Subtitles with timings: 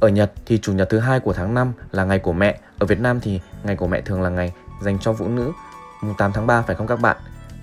[0.00, 2.86] Ở Nhật thì chủ nhật thứ hai của tháng 5 là ngày của mẹ, ở
[2.86, 5.52] Việt Nam thì ngày của mẹ thường là ngày dành cho phụ nữ,
[6.02, 7.16] mùng 8 tháng 3 phải không các bạn?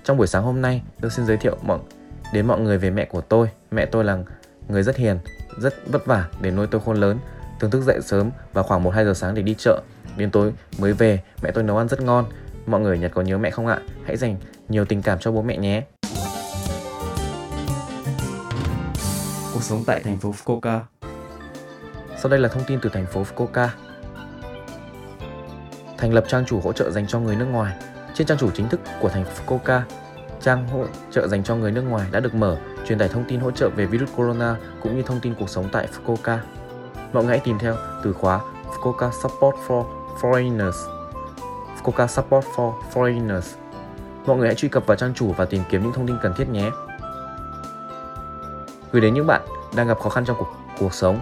[0.04, 1.78] Trong buổi sáng hôm nay, tôi xin giới thiệu mọi
[2.32, 3.50] đến mọi người về mẹ của tôi.
[3.70, 4.18] Mẹ tôi là
[4.68, 5.18] người rất hiền,
[5.58, 7.18] rất vất vả để nuôi tôi khôn lớn,
[7.60, 9.82] thường thức dậy sớm và khoảng 1 2 giờ sáng để đi chợ.
[10.16, 12.24] Đến tối mới về, mẹ tôi nấu ăn rất ngon.
[12.66, 13.80] Mọi người ở Nhật có nhớ mẹ không ạ?
[14.04, 14.36] Hãy dành
[14.68, 15.82] nhiều tình cảm cho bố mẹ nhé.
[19.54, 20.80] Cuộc sống tại thành phố Fukuoka.
[22.22, 23.68] Sau đây là thông tin từ thành phố Fukuoka.
[25.98, 27.74] Thành lập trang chủ hỗ trợ dành cho người nước ngoài.
[28.14, 29.80] Trên trang chủ chính thức của thành phố Fukuoka,
[30.40, 33.40] trang hỗ trợ dành cho người nước ngoài đã được mở, truyền tải thông tin
[33.40, 36.38] hỗ trợ về virus corona cũng như thông tin cuộc sống tại Fukuoka.
[37.12, 39.84] Mọi người hãy tìm theo từ khóa Fukuoka Support for
[40.20, 40.88] Foreigners.
[41.82, 43.56] Fukuoka Support for Foreigners.
[44.26, 46.34] Mọi người hãy truy cập vào trang chủ và tìm kiếm những thông tin cần
[46.36, 46.70] thiết nhé.
[48.92, 49.42] Gửi đến những bạn
[49.76, 51.20] đang gặp khó khăn trong cuộc, cuộc sống,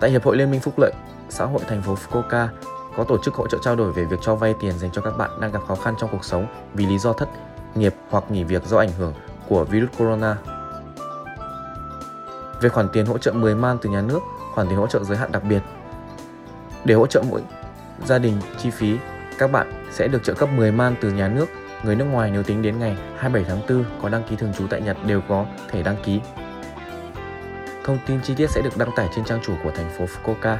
[0.00, 0.92] Tại Hiệp hội Liên minh Phúc lợi
[1.28, 2.48] xã hội thành phố Fukuoka
[2.96, 5.16] có tổ chức hỗ trợ trao đổi về việc cho vay tiền dành cho các
[5.16, 7.28] bạn đang gặp khó khăn trong cuộc sống vì lý do thất
[7.74, 9.14] nghiệp hoặc nghỉ việc do ảnh hưởng
[9.48, 10.36] của virus corona.
[12.60, 14.20] Về khoản tiền hỗ trợ 10 man từ nhà nước,
[14.54, 15.60] khoản tiền hỗ trợ giới hạn đặc biệt.
[16.84, 17.42] Để hỗ trợ mỗi
[18.04, 18.96] gia đình chi phí,
[19.38, 21.46] các bạn sẽ được trợ cấp 10 man từ nhà nước.
[21.84, 24.66] Người nước ngoài nếu tính đến ngày 27 tháng 4 có đăng ký thường trú
[24.70, 26.20] tại Nhật đều có thể đăng ký
[27.86, 30.56] Thông tin chi tiết sẽ được đăng tải trên trang chủ của thành phố Fukuoka.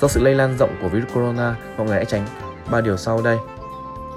[0.00, 2.26] Do sự lây lan rộng của virus corona, mọi người hãy tránh
[2.70, 3.38] ba điều sau đây.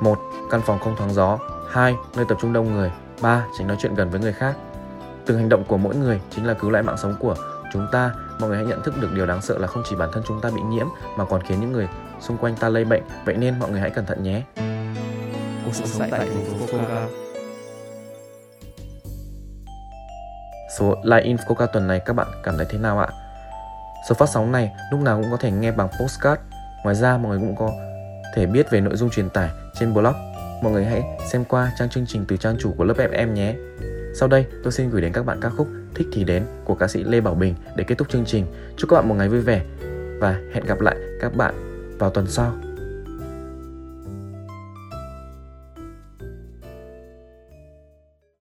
[0.02, 0.20] 1.
[0.52, 1.40] Căn phòng không thoáng gió.
[1.70, 1.96] 2.
[2.16, 2.92] Nơi tập trung đông người.
[3.22, 3.46] 3.
[3.58, 4.56] Tránh nói chuyện gần với người khác.
[5.26, 7.36] Từng hành động của mỗi người chính là cứu lại mạng sống của
[7.74, 8.12] chúng ta.
[8.40, 10.42] Mọi người hãy nhận thức được điều đáng sợ là không chỉ bản thân chúng
[10.42, 11.88] ta bị nhiễm mà còn khiến những người
[12.20, 13.04] xung quanh ta lây bệnh.
[13.26, 14.44] Vậy nên mọi người hãy cẩn thận nhé.
[15.66, 17.08] Cuộc sống tại thành phố Fukuoka.
[20.80, 23.08] Số Live in Fukuoka tuần này các bạn cảm thấy thế nào ạ?
[24.10, 26.42] Số phát sóng này lúc nào cũng có thể nghe bằng postcard.
[26.84, 27.72] Ngoài ra mọi người cũng có
[28.36, 29.50] thể biết về nội dung truyền tải
[29.80, 30.14] trên blog.
[30.62, 33.56] Mọi người hãy xem qua trang chương trình từ trang chủ của lớp FM nhé.
[34.20, 36.88] Sau đây, tôi xin gửi đến các bạn ca khúc Thích thì đến của ca
[36.88, 38.46] sĩ Lê Bảo Bình để kết thúc chương trình.
[38.78, 39.62] Chúc các bạn một ngày vui vẻ
[40.20, 41.56] và hẹn gặp lại các bạn
[42.00, 42.54] vào tuần sau.